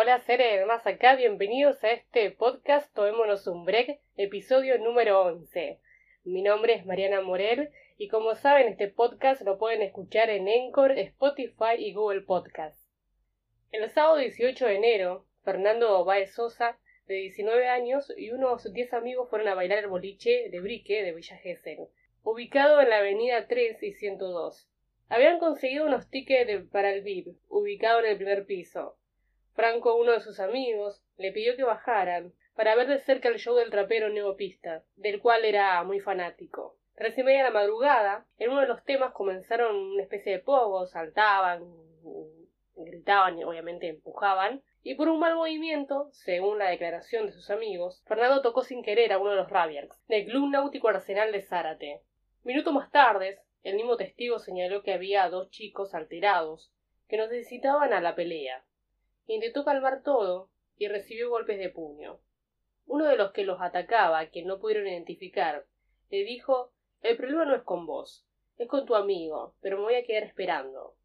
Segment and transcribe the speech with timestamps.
[0.00, 5.80] Hola seres más acá, bienvenidos a este podcast Tomémonos un Break, episodio número 11.
[6.22, 11.00] Mi nombre es Mariana Morel y como saben este podcast lo pueden escuchar en Encore,
[11.00, 12.80] Spotify y Google Podcast.
[13.72, 19.28] El sábado 18 de enero, Fernando Baez Sosa, de 19 años, y unos 10 amigos
[19.28, 21.88] fueron a bailar el boliche de Brique de Villa Gesell,
[22.22, 24.70] ubicado en la avenida 3 y 102.
[25.08, 28.96] Habían conseguido unos tickets para el VIP, ubicado en el primer piso.
[29.58, 33.56] Franco, uno de sus amigos, le pidió que bajaran para ver de cerca el show
[33.56, 36.76] del trapero Neopista, del cual era muy fanático.
[36.94, 40.92] Recién media de la madrugada, en uno de los temas comenzaron una especie de pogos,
[40.92, 41.74] saltaban,
[42.76, 48.04] gritaban y obviamente empujaban, y por un mal movimiento, según la declaración de sus amigos,
[48.06, 52.02] Fernando tocó sin querer a uno de los Rabiers, del Club Náutico Arsenal de Zárate.
[52.44, 56.72] Minuto más tarde, el mismo testigo señaló que había dos chicos alterados,
[57.08, 58.62] que nos necesitaban a la pelea.
[59.28, 60.48] Intentó calmar todo
[60.78, 62.18] y recibió golpes de puño.
[62.86, 65.66] Uno de los que los atacaba, que no pudieron identificar,
[66.08, 68.26] le dijo El problema no es con vos,
[68.56, 70.96] es con tu amigo, pero me voy a quedar esperando.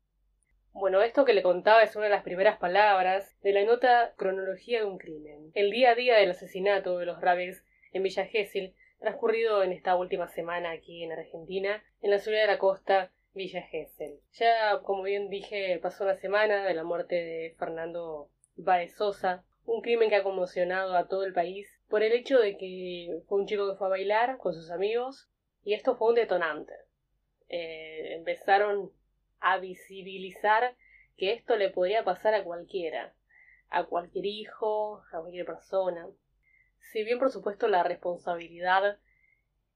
[0.72, 4.80] Bueno, esto que le contaba es una de las primeras palabras de la nota Cronología
[4.80, 5.52] de un crimen.
[5.54, 9.98] El día a día del asesinato de los Raves en Villa Gesell, transcurrido en esta
[9.98, 14.20] última semana aquí en Argentina, en la ciudad de la costa Villa Gesell.
[14.34, 19.82] Ya, como bien dije, pasó una semana de la muerte de Fernando Baez Sosa, un
[19.82, 23.48] crimen que ha conmocionado a todo el país por el hecho de que fue un
[23.48, 25.32] chico que fue a bailar con sus amigos
[25.64, 26.74] y esto fue un detonante.
[27.50, 28.92] Eh, empezaron
[29.40, 30.76] a visibilizar
[31.18, 33.16] que esto le podría pasar a cualquiera,
[33.70, 36.08] a cualquier hijo, a cualquier persona.
[36.92, 39.00] Si bien por supuesto la responsabilidad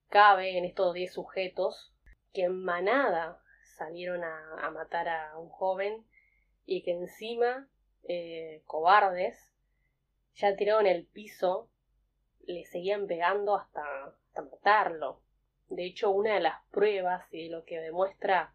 [0.10, 1.92] cabe en estos diez sujetos
[2.34, 3.42] que en manada
[3.78, 6.06] salieron a, matar a un joven
[6.66, 7.68] y que encima,
[8.04, 9.52] eh, cobardes,
[10.36, 11.70] ya tiraron el piso,
[12.46, 15.22] le seguían pegando hasta, hasta matarlo.
[15.70, 18.54] De hecho, una de las pruebas y lo que demuestra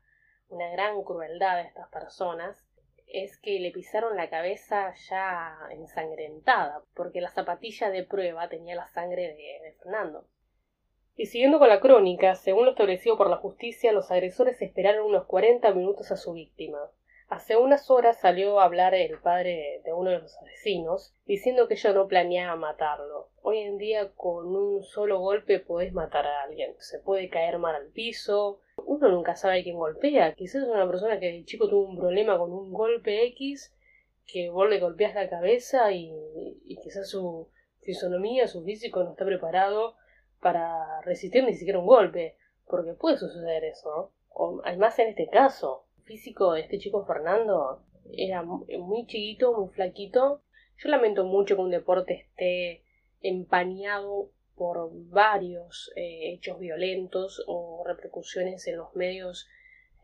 [0.49, 2.67] una gran crueldad de estas personas
[3.07, 8.89] es que le pisaron la cabeza ya ensangrentada, porque la zapatilla de prueba tenía la
[8.89, 10.27] sangre de, de Fernando.
[11.15, 15.27] Y siguiendo con la crónica, según lo establecido por la justicia, los agresores esperaron unos
[15.27, 16.79] cuarenta minutos a su víctima.
[17.29, 21.75] Hace unas horas salió a hablar el padre de uno de los asesinos, diciendo que
[21.75, 23.29] ella no planeaba matarlo.
[23.43, 26.75] Hoy en día con un solo golpe podés matar a alguien.
[26.79, 28.61] Se puede caer mal al piso.
[28.77, 30.35] Uno nunca sabe quién golpea.
[30.35, 33.75] Quizás es una persona que de chico tuvo un problema con un golpe X,
[34.27, 36.13] que vos le golpeas la cabeza y,
[36.67, 37.49] y quizás su
[37.81, 39.97] fisonomía, su físico no está preparado
[40.43, 42.37] para resistir ni siquiera un golpe.
[42.67, 44.13] Porque puede suceder eso.
[44.29, 47.83] O, además en este caso, físico de este chico Fernando
[48.13, 50.43] era muy chiquito, muy flaquito.
[50.79, 52.83] Yo lamento mucho que un deporte esté
[53.21, 59.49] empañado por varios eh, hechos violentos o repercusiones en los medios.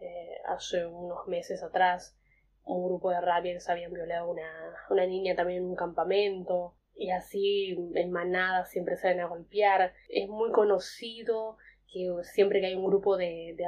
[0.00, 2.16] Eh, hace unos meses atrás,
[2.65, 7.10] un grupo de rabias habían violado a una, una niña también en un campamento y
[7.10, 9.94] así en manada siempre salen a golpear.
[10.09, 11.56] Es muy conocido
[11.91, 13.64] que siempre que hay un grupo de, de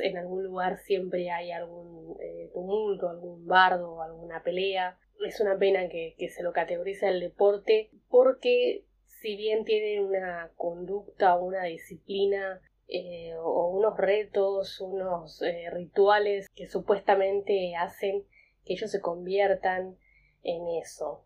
[0.00, 4.98] en algún lugar siempre hay algún eh, tumulto, algún bardo, alguna pelea.
[5.24, 11.36] Es una pena que, se lo categorice el deporte porque si bien tiene una conducta
[11.36, 18.24] o una disciplina eh, o unos retos, unos eh, rituales que supuestamente hacen
[18.64, 19.96] que ellos se conviertan
[20.42, 21.24] en eso.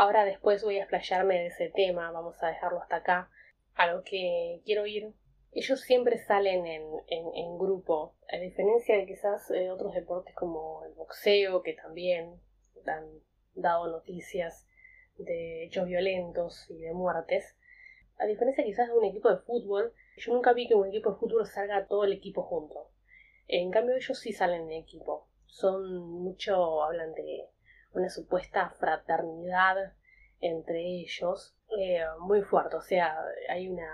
[0.00, 3.30] Ahora después voy a explayarme de ese tema, vamos a dejarlo hasta acá.
[3.74, 5.12] A lo que quiero ir
[5.50, 6.64] ellos siempre salen
[7.08, 12.40] en, grupo, a diferencia de quizás eh, otros deportes como el boxeo, que también
[12.86, 13.08] han
[13.56, 14.68] dado noticias
[15.16, 17.56] de hechos violentos y de muertes.
[18.18, 21.16] A diferencia quizás de un equipo de fútbol, yo nunca vi que un equipo de
[21.16, 22.92] fútbol salga todo el equipo junto.
[23.48, 25.26] En cambio ellos sí salen en equipo.
[25.46, 27.48] Son mucho, hablan de
[27.92, 29.92] una supuesta fraternidad
[30.40, 32.76] entre ellos, eh, muy fuerte.
[32.76, 33.16] O sea,
[33.48, 33.90] hay una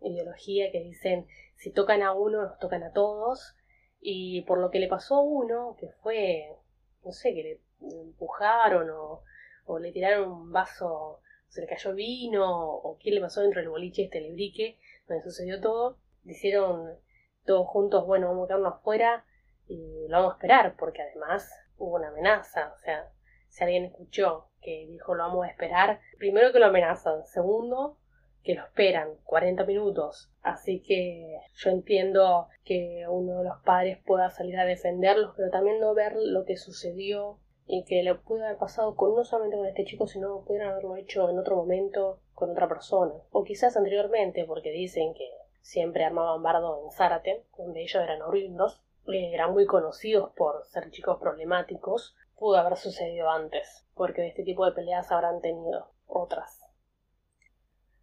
[0.00, 1.26] ideología que dicen
[1.56, 3.54] si tocan a uno, nos tocan a todos.
[4.00, 6.56] Y por lo que le pasó a uno, que fue,
[7.04, 7.60] no sé, que le
[8.00, 9.22] empujaron o,
[9.66, 13.68] o le tiraron un vaso, se le cayó vino, o qué le pasó dentro del
[13.68, 16.98] boliche este lebrique, donde sucedió todo, hicieron
[17.44, 19.24] todos juntos, bueno, vamos a quedarnos afuera
[19.66, 23.10] y lo vamos a esperar, porque además hubo una amenaza, o sea,
[23.50, 27.98] si alguien escuchó que dijo lo vamos a esperar, primero que lo amenazan, segundo
[28.42, 30.30] que lo esperan 40 minutos.
[30.42, 35.78] Así que yo entiendo que uno de los padres pueda salir a defenderlos, pero también
[35.80, 39.66] no ver lo que sucedió y que le pudo haber pasado con, no solamente con
[39.66, 43.14] este chico, sino pudieran haberlo hecho en otro momento con otra persona.
[43.30, 45.30] O quizás anteriormente, porque dicen que
[45.60, 50.90] siempre armaban bardo en Zárate, donde ellos eran horrendos, eh, eran muy conocidos por ser
[50.90, 56.58] chicos problemáticos, pudo haber sucedido antes, porque de este tipo de peleas habrán tenido otras.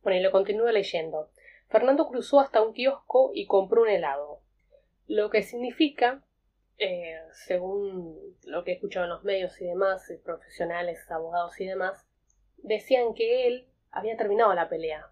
[0.04, 1.32] Bueno, y lo continúo leyendo.
[1.68, 4.42] Fernando cruzó hasta un kiosco y compró un helado,
[5.08, 6.24] lo que significa
[6.78, 12.08] eh, según lo que he escuchado en los medios y demás, profesionales, abogados y demás,
[12.58, 15.12] decían que él había terminado la pelea,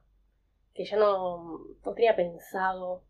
[0.76, 3.04] que ya no, no tenía pensado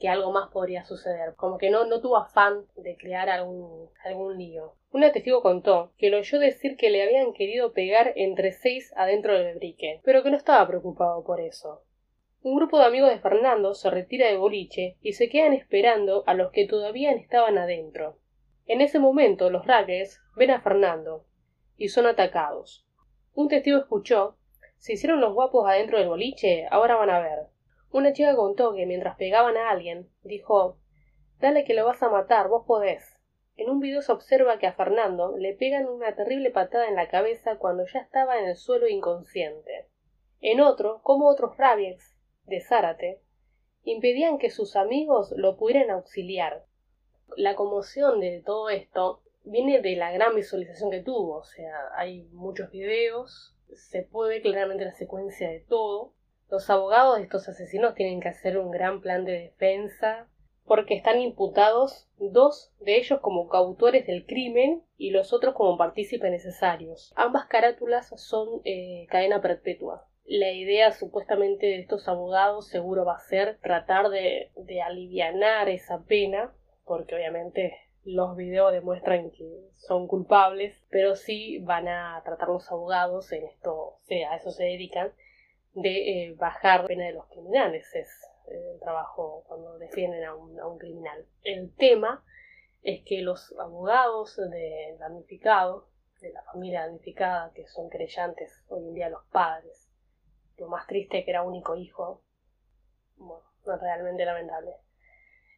[0.00, 4.38] que algo más podría suceder, como que no, no tuvo afán de crear algún, algún
[4.38, 4.74] lío.
[4.90, 9.38] Un testigo contó que lo oyó decir que le habían querido pegar entre seis adentro
[9.38, 11.84] del brique, pero que no estaba preocupado por eso.
[12.42, 16.34] Un grupo de amigos de Fernando se retira de boliche y se quedan esperando a
[16.34, 18.18] los que todavía estaban adentro.
[18.66, 21.26] En ese momento los raggers ven a Fernando
[21.76, 22.86] y son atacados.
[23.34, 24.38] Un testigo escuchó
[24.80, 27.38] se hicieron los guapos adentro del boliche, ahora van a ver.
[27.92, 30.78] Una chica contó que mientras pegaban a alguien, dijo
[31.40, 33.18] Dale que lo vas a matar, vos podés.
[33.56, 37.08] En un video se observa que a Fernando le pegan una terrible patada en la
[37.08, 39.86] cabeza cuando ya estaba en el suelo inconsciente.
[40.40, 43.20] En otro, como otros rabies de Zárate
[43.84, 46.64] impedían que sus amigos lo pudieran auxiliar.
[47.36, 52.24] La conmoción de todo esto viene de la gran visualización que tuvo, o sea, hay
[52.32, 56.12] muchos videos, se puede ver claramente la secuencia de todo.
[56.50, 60.28] Los abogados de estos asesinos tienen que hacer un gran plan de defensa
[60.64, 66.30] porque están imputados dos de ellos como coautores del crimen y los otros como partícipes
[66.30, 67.12] necesarios.
[67.16, 73.18] Ambas carátulas son eh, cadena perpetua la idea supuestamente de estos abogados seguro va a
[73.18, 76.54] ser tratar de, de alivianar esa pena,
[76.84, 83.32] porque obviamente los videos demuestran que son culpables, pero sí van a tratar los abogados,
[83.32, 83.96] en esto,
[84.30, 85.12] a eso se dedican,
[85.74, 87.94] de eh, bajar la pena de los criminales.
[87.94, 88.08] Es
[88.48, 91.26] eh, el trabajo cuando defienden a un, a un criminal.
[91.42, 92.24] El tema
[92.82, 95.84] es que los abogados de damnificados,
[96.20, 99.88] de la familia damnificada, que son creyentes hoy en día los padres,
[100.56, 102.22] lo más triste que era único hijo.
[103.16, 103.42] Bueno,
[103.80, 104.76] realmente lamentable.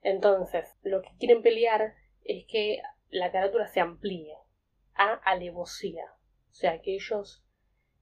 [0.02, 1.94] Entonces, lo que quieren pelear
[2.24, 4.36] es que la carátula se amplíe
[4.94, 6.06] a alevosía.
[6.50, 7.44] O sea, que ellos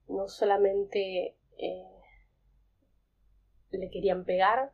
[0.07, 2.00] no solamente eh,
[3.77, 4.71] le querían pegar,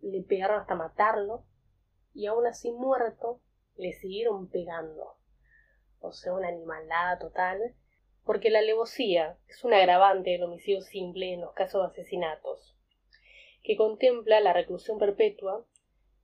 [0.00, 1.44] le pegaron hasta matarlo,
[2.12, 3.40] y aún así muerto,
[3.76, 5.16] le siguieron pegando.
[6.00, 7.74] O sea, una animalada total
[8.24, 12.74] porque la alevosía es un agravante del homicidio simple en los casos de asesinatos,
[13.62, 15.64] que contempla la reclusión perpetua,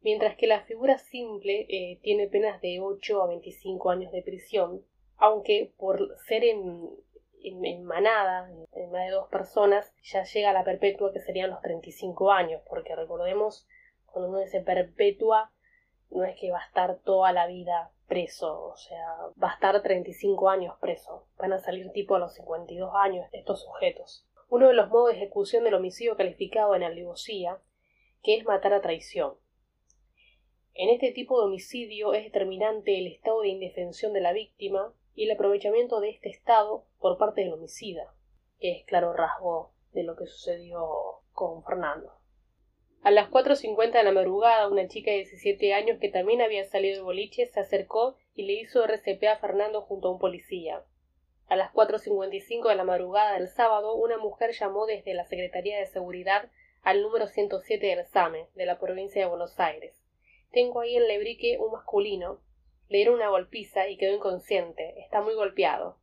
[0.00, 4.82] mientras que la figura simple eh, tiene penas de 8 a 25 años de prisión,
[5.16, 6.88] aunque por ser en,
[7.42, 11.60] en, manada, en más de dos personas, ya llega a la perpetua que serían los
[11.62, 13.66] 35 años, porque recordemos,
[14.06, 15.52] cuando uno dice perpetua,
[16.10, 19.06] no es que va a estar toda la vida preso, o sea,
[19.42, 21.28] va a estar 35 años preso.
[21.38, 24.26] Van a salir tipo a los 52 años estos sujetos.
[24.48, 27.58] Uno de los modos de ejecución del homicidio calificado en alevosía,
[28.22, 29.34] que es matar a traición.
[30.74, 35.24] En este tipo de homicidio es determinante el estado de indefensión de la víctima y
[35.24, 38.14] el aprovechamiento de este estado por parte del homicida,
[38.58, 42.12] que es claro rasgo de lo que sucedió con Fernando.
[43.02, 46.96] A las 4.50 de la madrugada, una chica de 17 años que también había salido
[46.96, 50.84] de boliche se acercó y le hizo RCP a Fernando junto a un policía.
[51.48, 55.86] A las 4.55 de la madrugada del sábado, una mujer llamó desde la Secretaría de
[55.86, 56.50] Seguridad
[56.82, 60.00] al número 107 del SAME, de la provincia de Buenos Aires.
[60.52, 62.40] Tengo ahí en Lebrique un masculino.
[62.90, 65.00] Le dieron una golpiza y quedó inconsciente.
[65.00, 65.96] Está muy golpeado.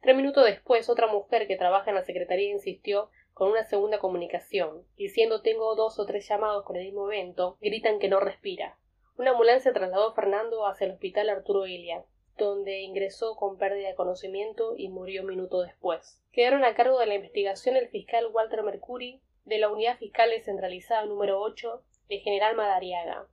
[0.00, 4.86] Tres minutos después, otra mujer que trabaja en la Secretaría insistió con una segunda comunicación,
[4.96, 8.78] diciendo tengo dos o tres llamados con el mismo evento, gritan que no respira.
[9.18, 12.02] Una ambulancia trasladó a Fernando hacia el hospital Arturo Ilia,
[12.38, 16.18] donde ingresó con pérdida de conocimiento y murió un minuto después.
[16.32, 21.04] Quedaron a cargo de la investigación el fiscal Walter Mercury, de la Unidad Fiscal Descentralizada
[21.04, 23.28] número 8 de General Madariaga,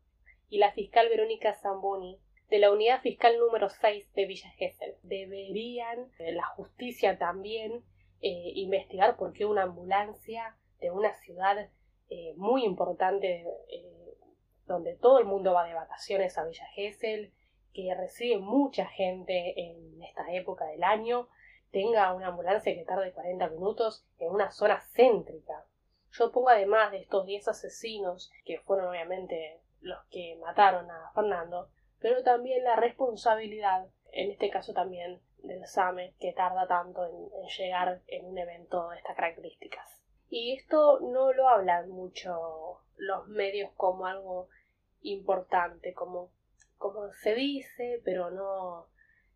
[0.50, 2.20] y la fiscal Verónica Zamboni,
[2.54, 4.96] de la Unidad Fiscal número 6 de Villa Gesell.
[5.02, 7.84] Deberían, eh, la justicia también,
[8.22, 11.72] eh, investigar por qué una ambulancia de una ciudad
[12.12, 13.44] eh, muy importante
[14.68, 17.34] donde todo el mundo va de vacaciones a Villa Gesell,
[17.74, 21.30] que recibe mucha gente en esta época del año,
[21.72, 25.66] tenga una ambulancia que tarde 40 minutos en una zona céntrica.
[26.12, 31.72] Yo pongo además de estos 10 asesinos, que fueron obviamente los que mataron a Fernando,
[32.04, 38.02] pero también la responsabilidad en este caso también del SAME, que tarda tanto en, llegar
[38.08, 40.04] en un evento de estas características.
[40.30, 44.50] Y esto no lo hablan mucho los medios como algo
[45.02, 46.30] importante, como,
[46.78, 48.88] como se dice, pero no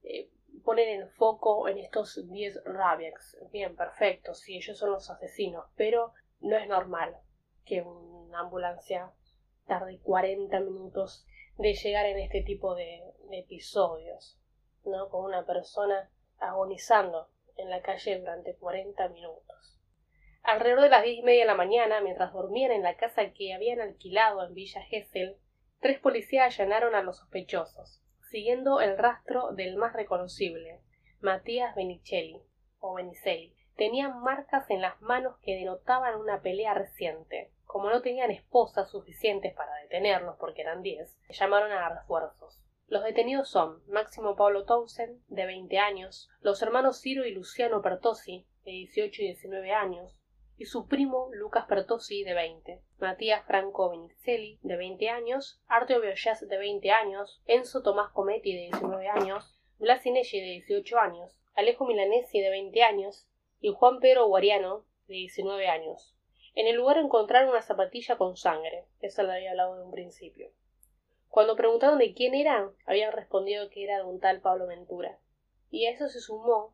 [0.03, 0.29] eh,
[0.65, 3.37] ponen el foco en estos 10 Rabiaks.
[3.51, 7.15] Bien, perfecto, sí, ellos son los asesinos, pero no es normal
[7.65, 9.11] que una ambulancia
[9.65, 11.25] tarde 40 minutos
[11.57, 14.39] de llegar en este tipo de, episodios,
[14.85, 15.09] ¿no?
[15.09, 16.09] Con una persona
[16.39, 19.79] agonizando en la calle durante 40 minutos.
[20.43, 23.53] Alrededor de las diez y media de la mañana, mientras dormían en la casa que
[23.53, 25.35] habían alquilado en Villa Gesell,
[25.81, 30.79] tres policías allanaron a los sospechosos, siguiendo el rastro del más reconocible,
[31.19, 32.41] Matías Benicelli,
[32.79, 33.55] o Benicelli.
[33.75, 37.51] Tenían marcas en las manos que denotaban una pelea reciente.
[37.67, 42.63] Como no tenían esposas suficientes para detenerlos, porque eran diez, llamaron a refuerzos.
[42.87, 48.47] Los detenidos son Máximo Pablo Townsend, de 20 años, los hermanos Ciro y Luciano Pertossi,
[48.63, 50.17] de 18 y 19 años,
[50.57, 56.47] y su primo Lucas Pertossi, de 20, Matías Franco Benicelli, de 20 años, Arteo Biollas,
[56.47, 62.39] de 20 años, Enzo Tomás Cometti, de 19 años, Blas de 18 años, Alejo Milanesi,
[62.39, 63.27] de 20 años,
[63.59, 66.16] y Juan Pedro Guariano, de 19 años.
[66.57, 68.87] En el lugar encontraron una zapatilla con sangre.
[68.99, 70.49] Esa la había hablado de un principio.
[71.29, 75.19] Cuando preguntaron de quién era, habían respondido que era de un tal Pablo Ventura.
[75.69, 76.73] Y a eso se sumó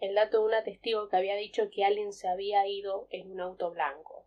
[0.00, 3.40] el dato de un testigo que había dicho que alguien se había ido en un
[3.40, 4.26] auto blanco.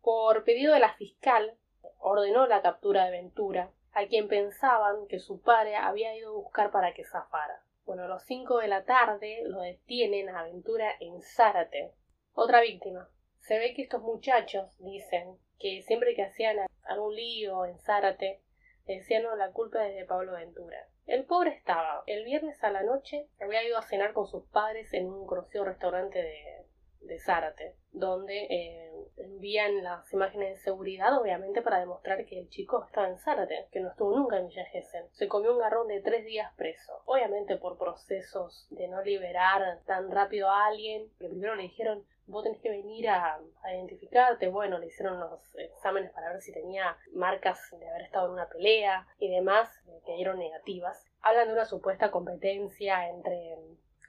[0.00, 1.56] Por pedido de la fiscal,
[2.00, 6.72] ordenó la captura de Ventura, a quien pensaban que su padre había ido a buscar
[6.72, 7.62] para que zafara.
[7.86, 11.92] Bueno, a los cinco de la tarde lo detienen a Ventura en Zárate.
[12.34, 13.08] Otra víctima,
[13.42, 18.40] se ve que estos muchachos dicen que siempre que hacían algún lío en Zárate,
[18.86, 20.88] decían la culpa es de Pablo Ventura.
[21.06, 22.04] El pobre estaba.
[22.06, 25.64] El viernes a la noche había ido a cenar con sus padres en un conocido
[25.64, 26.66] restaurante de,
[27.00, 32.84] de Zárate, donde eh, envían las imágenes de seguridad, obviamente, para demostrar que el chico
[32.84, 34.66] estaba en Zárate, que no estuvo nunca en Villa
[35.10, 40.12] Se comió un garrón de tres días preso, obviamente por procesos de no liberar tan
[40.12, 43.40] rápido a alguien, que primero le dijeron vos tenés que venir a,
[43.72, 44.48] identificarte.
[44.48, 48.48] Bueno, le hicieron los exámenes para ver si tenía marcas de haber estado en una
[48.48, 49.68] pelea y demás,
[50.04, 51.04] que dieron negativas.
[51.20, 53.56] Hablan de una supuesta competencia entre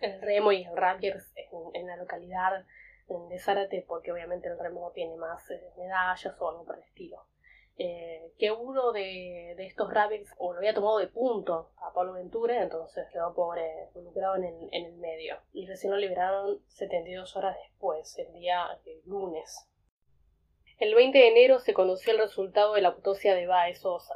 [0.01, 1.33] el remo y el Rutgers
[1.73, 2.65] en, la localidad
[3.07, 7.25] de Zárate, porque obviamente el remo tiene más eh, medallas o algo por el estilo.
[7.77, 12.61] Eh, que uno de, estos rabbits o lo había tomado de punto a Pablo Ventura,
[12.61, 15.37] entonces quedó pobre involucrado en el, en el medio.
[15.53, 18.67] Y recién lo liberaron 72 horas después, el día
[19.05, 19.67] lunes.
[20.79, 24.15] El 20 de enero se conoció el resultado de la autopsia de Baez Sosa.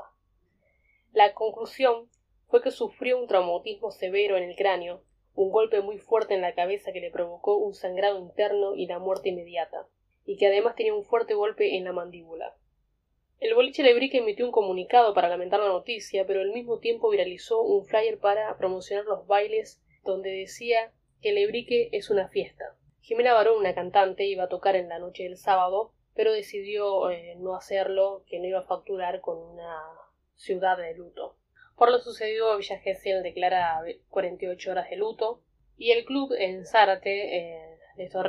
[1.13, 2.09] La conclusión
[2.47, 6.55] fue que sufrió un traumatismo severo en el cráneo, un golpe muy fuerte en la
[6.55, 9.87] cabeza que le provocó un sangrado interno y la muerte inmediata,
[10.25, 12.55] y que además tenía un fuerte golpe en la mandíbula.
[13.39, 17.62] El boliche Lebrique emitió un comunicado para lamentar la noticia, pero al mismo tiempo viralizó
[17.62, 20.91] un flyer para promocionar los bailes donde decía
[21.22, 22.75] que Lebrique es una fiesta.
[23.01, 27.36] Jimena Barón, una cantante, iba a tocar en la noche del sábado, pero decidió eh,
[27.38, 29.84] no hacerlo, que no iba a facturar con una
[30.36, 31.38] ciudad de luto.
[31.75, 35.44] Por lo sucedido, Villa Gesell declara 48 horas de luto
[35.77, 38.25] y el club en Zárate eh, de estos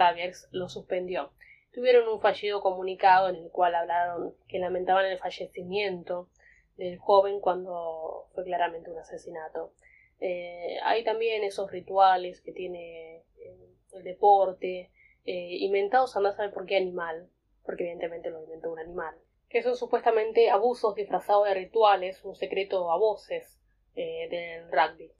[0.50, 1.32] lo suspendió
[1.72, 6.28] tuvieron un fallido comunicado en el cual hablaron que lamentaban el fallecimiento
[6.76, 9.72] del joven cuando fue claramente un asesinato.
[10.20, 14.90] Eh, hay también esos rituales que tiene eh, el deporte,
[15.24, 17.28] eh, inventados a no saber por qué animal,
[17.64, 19.14] porque evidentemente lo inventó un animal,
[19.48, 23.60] que son supuestamente abusos disfrazados de rituales, un secreto a voces
[23.94, 25.10] del rugby.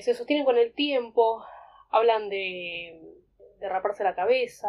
[0.00, 1.44] se sostienen con el tiempo,
[1.90, 3.00] hablan de,
[3.58, 4.68] de raparse la cabeza,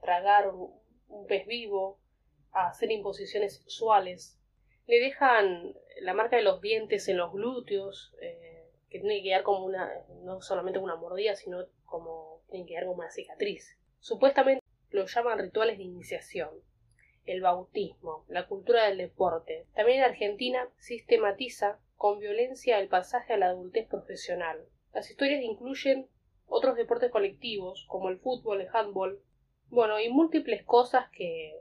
[0.00, 1.98] tragar un pez vivo,
[2.52, 4.38] hacer imposiciones sexuales.
[4.86, 9.42] Le dejan la marca de los dientes en los glúteos, eh, que tiene que quedar
[9.42, 9.90] como una,
[10.22, 13.76] no solamente una mordida, sino como tiene que quedar como una cicatriz.
[13.98, 16.50] Supuestamente lo llaman rituales de iniciación,
[17.24, 19.66] el bautismo, la cultura del deporte.
[19.74, 24.68] También en Argentina sistematiza con violencia el pasaje a la adultez profesional.
[24.92, 26.08] Las historias incluyen
[26.46, 29.20] otros deportes colectivos como el fútbol, el handball,
[29.68, 31.60] bueno, y múltiples cosas que...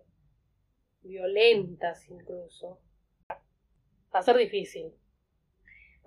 [1.02, 2.80] violentas incluso.
[4.14, 4.94] Va a ser difícil.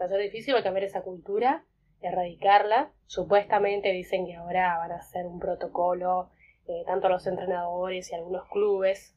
[0.00, 1.64] Va a ser difícil cambiar esa cultura,
[2.00, 2.92] erradicarla.
[3.06, 6.30] Supuestamente dicen que ahora van a hacer un protocolo,
[6.66, 9.16] eh, tanto los entrenadores y algunos clubes,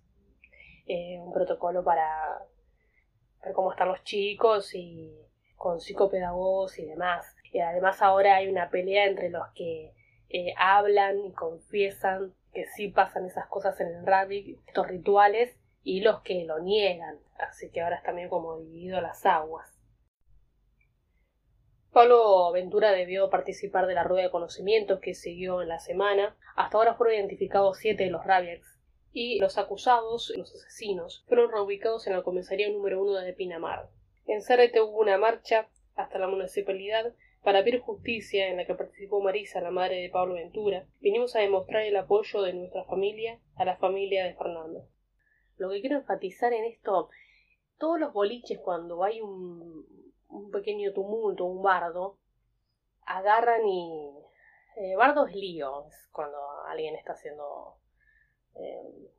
[0.87, 2.45] eh, un protocolo para
[3.43, 5.15] ver cómo están los chicos y
[5.55, 7.35] con psicopedagogos y demás.
[7.51, 9.93] Eh, además ahora hay una pelea entre los que
[10.29, 16.01] eh, hablan y confiesan que sí pasan esas cosas en el rugby, estos rituales, y
[16.01, 17.19] los que lo niegan.
[17.39, 19.67] Así que ahora es también como dividido las aguas.
[21.91, 26.37] Pablo Ventura debió participar de la rueda de conocimientos que siguió en la semana.
[26.55, 28.79] Hasta ahora fueron identificados siete de los Rabiacs
[29.11, 33.89] y los acusados, los asesinos, fueron reubicados en la comisaría número uno de Pinamar.
[34.25, 39.21] En Zárate hubo una marcha hasta la municipalidad para pedir justicia en la que participó
[39.21, 40.85] Marisa, la madre de Pablo Ventura.
[40.99, 44.87] Vinimos a demostrar el apoyo de nuestra familia a la familia de Fernando.
[45.57, 47.09] Lo que quiero enfatizar en esto,
[47.77, 49.85] todos los boliches cuando hay un,
[50.51, 52.17] pequeño tumulto, un bardo,
[53.05, 54.17] agarran y...
[54.77, 57.75] Eh, bardo es lío, es cuando alguien está haciendo
[58.55, 59.09] eh,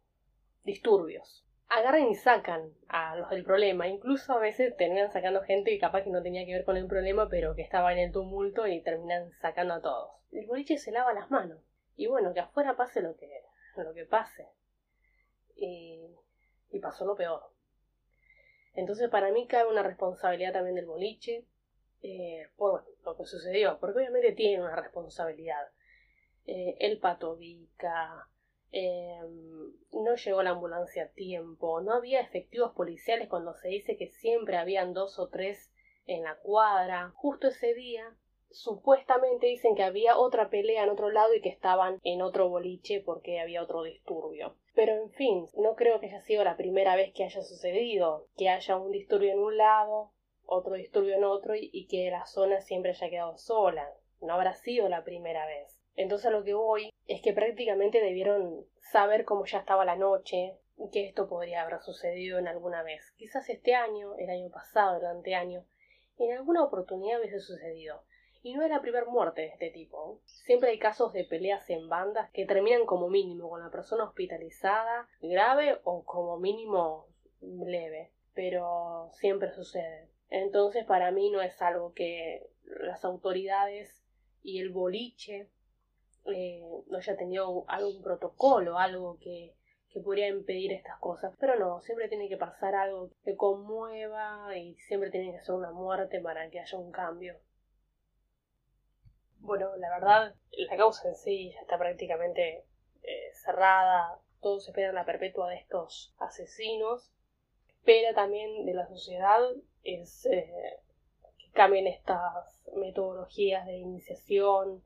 [0.65, 1.45] disturbios.
[1.69, 3.89] Agarran y sacan a los del problema.
[3.89, 6.87] Incluso a veces terminan sacando gente que capaz que no tenía que ver con el
[6.87, 10.11] problema, pero que estaba en el tumulto y terminan sacando a todos.
[10.33, 11.59] El boliche se lava las manos.
[11.97, 13.29] Y bueno, que afuera pase lo que,
[13.77, 14.49] lo que pase.
[15.57, 17.53] Y pasó lo peor.
[18.75, 21.47] Entonces para mí cabe una responsabilidad también del boliche
[22.03, 25.69] eh, por lo que sucedió, porque obviamente tiene una responsabilidad.
[26.47, 27.37] Eh, el pato
[28.73, 29.21] eh,
[29.93, 34.57] no llegó la ambulancia a tiempo, no había efectivos policiales cuando se dice que siempre
[34.57, 35.73] habían dos o tres
[36.07, 37.13] en la cuadra.
[37.15, 38.17] Justo ese día
[38.51, 43.01] supuestamente dicen que había otra pelea en otro lado y que estaban en otro boliche
[43.01, 44.57] porque había otro disturbio.
[44.75, 48.49] Pero en fin, no creo que haya sido la primera vez que haya sucedido, que
[48.49, 50.13] haya un disturbio en un lado,
[50.47, 53.89] otro disturbio en otro y, que la zona siempre haya quedado sola.
[54.21, 55.82] No habrá sido la primera vez.
[55.95, 60.57] Entonces lo que voy es que prácticamente debieron saber cómo ya estaba la noche,
[60.91, 63.13] que esto podría haber sucedido en alguna vez.
[63.17, 65.65] Quizás este año, el año pasado, el anteaño,
[66.19, 68.05] en alguna oportunidad hubiese sucedido.
[68.43, 70.21] Y no es la primera muerte de este tipo.
[70.25, 75.09] Siempre hay casos de peleas en bandas que terminan como mínimo con la persona hospitalizada,
[75.21, 77.07] grave o como mínimo
[77.41, 78.11] leve.
[78.35, 80.09] Pero siempre sucede.
[80.29, 84.03] Entonces para mí no es algo que las autoridades
[84.43, 85.49] y el boliche
[86.27, 89.55] eh, no haya tenido algún protocolo, algo que,
[89.91, 91.35] que podría impedir estas cosas.
[91.39, 95.73] Pero no, siempre tiene que pasar algo que conmueva y siempre tiene que ser una
[95.73, 97.37] muerte para que haya un cambio.
[99.39, 102.65] Bueno, la verdad, la causa en sí ya está prácticamente
[103.03, 104.19] eh, cerrada.
[104.41, 107.13] Todos esperan la perpetua de estos asesinos.
[107.69, 109.41] Espera también de la sociedad
[109.83, 110.79] es eh,
[111.39, 114.83] que cambien estas metodologías de iniciación,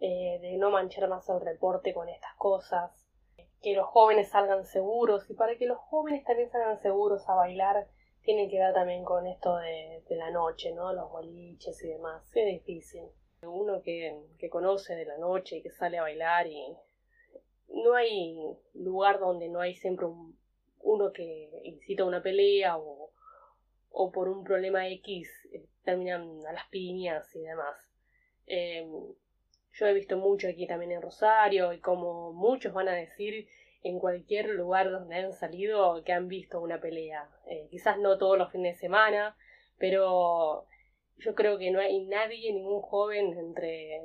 [0.00, 2.90] eh, de no manchar más el reporte con estas cosas,
[3.62, 7.86] que los jóvenes salgan seguros y para que los jóvenes también salgan seguros a bailar
[8.22, 10.92] tienen que ver también con esto de, la noche, ¿no?
[10.92, 12.24] Los boliches y demás.
[12.34, 13.04] Es difícil
[13.42, 16.76] uno que, que conoce de la noche y que sale a bailar y
[17.68, 18.36] no hay
[18.74, 20.06] lugar donde no hay siempre
[20.80, 23.10] uno que incita una pelea o,
[23.90, 27.76] o por un problema X eh, terminan a las piñas y demás.
[28.46, 28.90] Em,
[29.72, 33.48] yo he visto mucho aquí también en Rosario y como muchos van a decir
[33.82, 37.28] en cualquier lugar donde han salido que han visto una pelea.
[37.46, 39.36] Eh, quizás no todos los fines de semana,
[39.78, 40.66] pero
[41.18, 44.02] yo creo que no hay nadie, ningún joven entre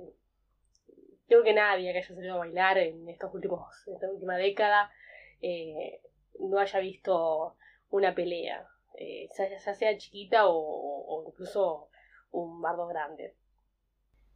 [1.28, 4.91] creo que nadie que haya salido a bailar en estos últimos, esta última década,
[5.41, 6.01] eh,
[6.39, 7.56] no haya visto
[7.89, 11.89] una pelea, eh, ya, sea chiquita o, incluso
[12.32, 13.36] un bardo grande.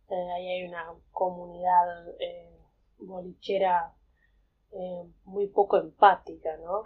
[0.09, 2.05] Eh, ahí hay una comunidad
[2.97, 3.95] bolichera
[5.23, 6.83] muy poco empática, ¿no?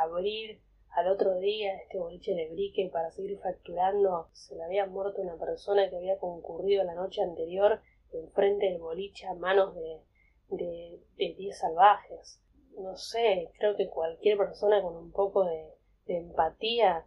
[0.00, 0.60] abrir
[0.96, 5.36] al otro día, este boliche de brique, para seguir facturando, se le había muerto una
[5.36, 7.82] persona que había concurrido la noche anterior
[8.12, 10.00] enfrente del boliche a manos de,
[10.48, 12.42] de, de diez salvajes.
[12.78, 15.74] No sé, creo que cualquier persona con un poco de,
[16.06, 17.06] empatía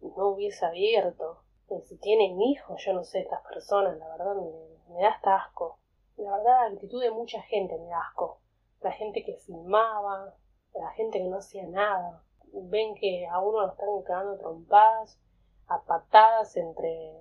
[0.00, 1.42] no hubiese abierto.
[1.84, 5.78] Si tienen hijos, yo no sé, estas personas, la verdad me, da hasta asco.
[6.16, 8.40] La verdad, la actitud de mucha gente me da asco.
[8.80, 10.34] La gente que filmaba,
[10.74, 15.20] la gente que no hacía nada ven que a uno lo están quedando trompadas,
[15.66, 17.12] a patadas entre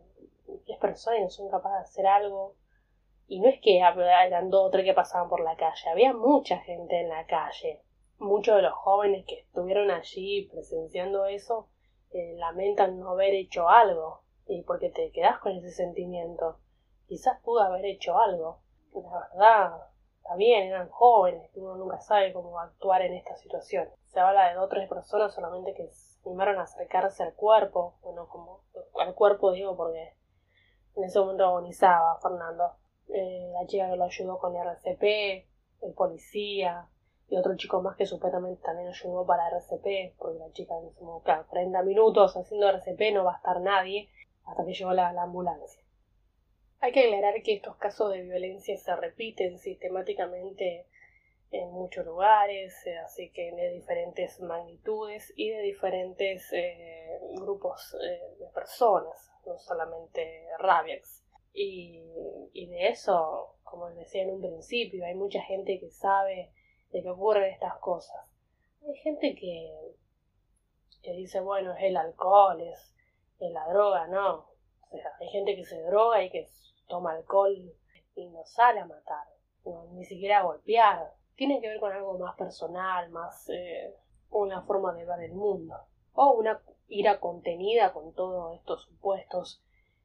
[0.66, 2.56] 10 personas y no son capaces de hacer algo.
[3.28, 6.58] Y no es que eran dos o tres que pasaban por la calle, había mucha
[6.60, 7.82] gente en la calle.
[8.20, 11.68] Muchos de los jóvenes que estuvieron allí presenciando eso
[12.12, 14.22] eh, lamentan no haber hecho algo.
[14.48, 16.60] Y porque te quedas con ese sentimiento.
[17.08, 18.62] Quizás pudo haber hecho algo.
[18.94, 19.88] La verdad,
[20.28, 23.88] está bien, eran jóvenes, uno nunca sabe cómo actuar en esta situación.
[24.08, 27.96] Se habla de dos o tres personas solamente que se animaron a acercarse al cuerpo,
[28.02, 28.64] bueno, como
[29.00, 30.16] al cuerpo digo porque
[30.96, 32.74] En ese momento agonizaba Fernando.
[33.10, 35.48] Eh, la chica que lo ayudó con RCP,
[35.82, 36.90] el policía
[37.30, 41.02] y otro chico más que supuestamente también ayudó para RCP, porque la chica en ese
[41.02, 44.10] momento, claro, 40 minutos haciendo RCP no va a estar nadie
[44.48, 45.84] hasta que llegó la ambulancia.
[46.80, 50.86] Hay que aclarar que estos casos de violencia se repiten sistemáticamente
[51.50, 58.36] en muchos lugares, eh, así que de diferentes magnitudes y de diferentes eh, grupos eh,
[58.40, 61.24] de personas, no solamente rabias.
[61.54, 62.04] Y,
[62.54, 66.52] y, de eso, como les decía en un principio, hay mucha gente que sabe
[66.92, 68.30] de que ocurren estas cosas.
[68.88, 69.74] Hay gente que,
[71.02, 72.94] que dice, bueno, es el alcohol, es,
[73.40, 74.48] es la droga, no.
[74.90, 76.48] O sea, hay gente que se droga y que
[76.88, 77.54] toma alcohol
[78.16, 79.28] y no sale a matar,
[79.92, 81.14] ni siquiera a golpear.
[81.36, 83.96] Tiene que ver con algo más personal, más eh,
[84.32, 85.76] una forma de ver el mundo.
[86.14, 89.64] O una ira contenida con todos estos supuestos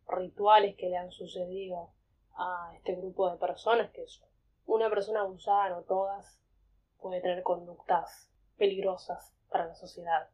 [0.09, 1.91] rituales que le han sucedido
[2.35, 4.23] a este grupo de personas, que es
[4.67, 6.39] una persona abusada, no todas,
[7.01, 10.29] puede tener conductas peligrosas para la sociedad.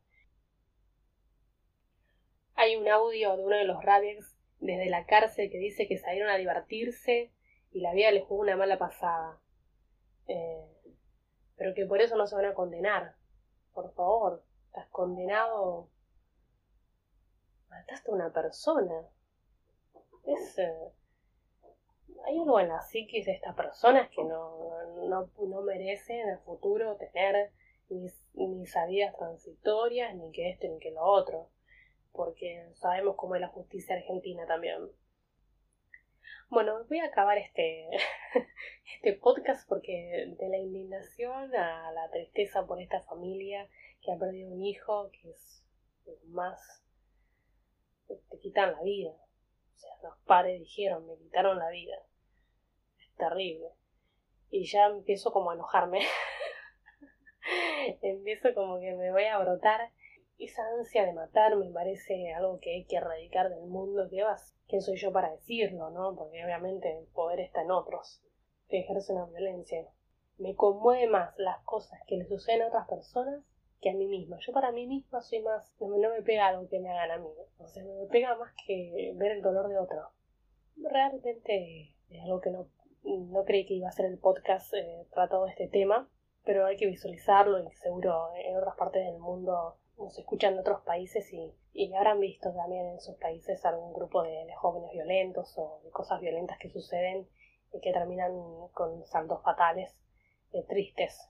[2.60, 6.28] Hay un audio de uno de los Rabbits desde la cárcel que dice que salieron
[6.28, 7.32] a divertirse
[7.70, 9.40] y la vida les jugó una mala pasada.
[10.26, 10.66] Eh,
[11.54, 13.14] pero que por eso no se van a condenar.
[13.72, 15.88] Por favor, estás condenado.
[17.68, 19.08] Mataste a una persona.
[20.26, 20.58] Es.
[20.58, 20.92] Eh,
[22.24, 26.38] hay algo en la psiquis de estas personas que no, no, no merecen en el
[26.40, 27.52] futuro tener
[27.88, 28.64] ni, ni
[29.16, 31.50] transitorias, ni que esto, ni que lo otro
[32.18, 34.90] porque sabemos cómo es la justicia argentina también.
[36.48, 37.88] Bueno, voy a acabar este,
[38.96, 43.68] este podcast porque de la indignación a la tristeza por esta familia
[44.02, 45.64] que ha perdido un hijo, que es
[46.24, 46.84] más,
[48.08, 49.12] te quitan la vida.
[49.12, 52.02] O sea, los padres dijeron, me quitaron la vida.
[52.98, 53.68] Es terrible.
[54.50, 56.00] Y ya empiezo como a enojarme.
[58.02, 59.92] empiezo como que me voy a brotar
[60.38, 64.54] esa ansia de matar me parece algo que hay que erradicar del mundo que vas.
[64.68, 66.14] ¿Quién soy yo para decirlo, no?
[66.16, 68.22] Porque obviamente el poder está en otros
[68.68, 69.86] que ejercen la violencia.
[70.36, 73.42] Me conmueve más las cosas que le suceden a otras personas
[73.80, 74.38] que a mí misma.
[74.40, 77.30] Yo para mí misma soy más, no, me pega algo que me hagan a mí.
[77.58, 80.10] O sea, me pega más que ver el dolor de otro.
[80.76, 82.68] Realmente es algo que no,
[83.02, 86.08] no creí que iba a ser el podcast eh, tratado de este tema,
[86.44, 90.82] pero hay que visualizarlo y seguro en otras partes del mundo nos escuchan en otros
[90.82, 95.80] países y, y habrán visto también en sus países algún grupo de, jóvenes violentos o
[95.84, 97.28] de cosas violentas que suceden
[97.72, 98.32] y que terminan
[98.72, 99.96] con saldos fatales
[100.52, 101.28] eh, tristes.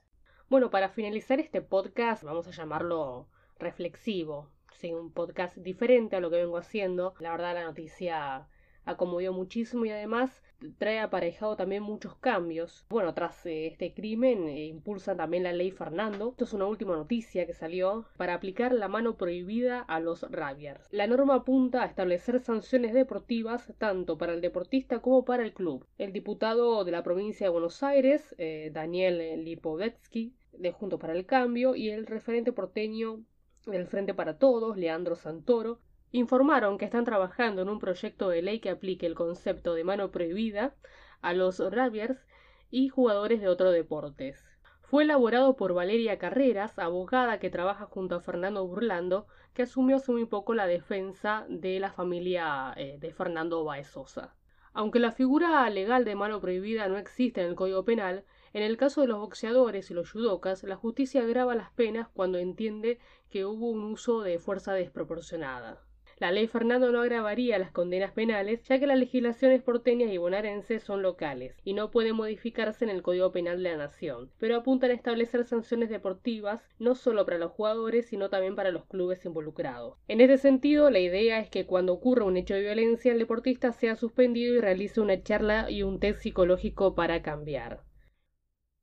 [0.49, 3.27] Bueno, para finalizar este podcast, vamos a llamarlo
[3.57, 4.93] reflexivo, ¿sí?
[4.93, 7.13] un podcast diferente a lo que vengo haciendo.
[7.19, 8.47] La verdad la noticia
[8.85, 10.41] acomodó muchísimo y además
[10.77, 12.85] trae aparejado también muchos cambios.
[12.89, 16.29] Bueno, tras eh, este crimen eh, impulsan también la ley Fernando.
[16.31, 20.87] Esto es una última noticia que salió para aplicar la mano prohibida a los rabiers.
[20.91, 25.85] La norma apunta a establecer sanciones deportivas tanto para el deportista como para el club.
[25.97, 31.25] El diputado de la provincia de Buenos Aires, eh, Daniel Lipovetsky, de Junto para el
[31.25, 33.21] Cambio, y el referente porteño
[33.65, 35.79] del Frente para Todos, Leandro Santoro,
[36.11, 40.11] informaron que están trabajando en un proyecto de ley que aplique el concepto de mano
[40.11, 40.75] prohibida
[41.21, 42.25] a los rabiers
[42.71, 44.45] y jugadores de otros deportes.
[44.81, 50.11] Fue elaborado por Valeria Carreras, abogada que trabaja junto a Fernando Burlando, que asumió hace
[50.11, 54.35] muy poco la defensa de la familia eh, de Fernando Baezosa.
[54.73, 58.77] Aunque la figura legal de mano prohibida no existe en el Código Penal, en el
[58.77, 63.45] caso de los boxeadores y los judocas, la justicia agrava las penas cuando entiende que
[63.45, 65.83] hubo un uso de fuerza desproporcionada.
[66.19, 70.83] La ley Fernando no agravaría las condenas penales, ya que las legislaciones porteñas y bonaerenses
[70.83, 74.91] son locales y no pueden modificarse en el Código Penal de la Nación, pero apuntan
[74.91, 79.97] a establecer sanciones deportivas no solo para los jugadores, sino también para los clubes involucrados.
[80.09, 83.71] En este sentido, la idea es que cuando ocurra un hecho de violencia, el deportista
[83.71, 87.79] sea suspendido y realice una charla y un test psicológico para cambiar.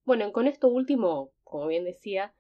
[0.07, 2.33] Bueno, con esto último, como bien decía,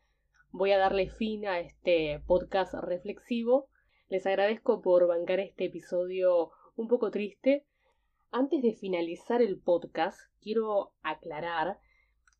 [0.52, 3.68] voy a darle fin a este podcast reflexivo
[4.08, 7.66] les agradezco por bancar este episodio un poco triste.
[8.30, 11.78] Antes de finalizar el podcast, quiero aclarar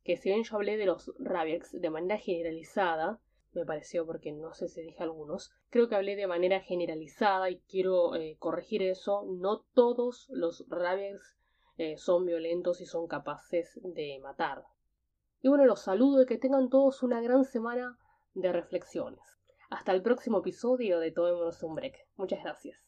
[0.03, 3.19] que si bien yo hablé de los Rabiax de manera generalizada,
[3.51, 7.59] me pareció porque no sé si dije algunos, creo que hablé de manera generalizada y
[7.67, 9.25] quiero eh, corregir eso.
[9.27, 11.37] No todos los Rabiax
[11.77, 14.63] eh, son violentos y son capaces de matar.
[15.41, 17.97] Y bueno, los saludo y que tengan todos una gran semana
[18.35, 19.36] de reflexiones.
[19.69, 22.07] Hasta el próximo episodio de Tomémonos un Break.
[22.15, 22.86] Muchas gracias.